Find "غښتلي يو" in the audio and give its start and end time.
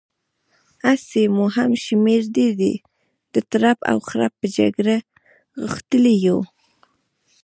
5.67-6.39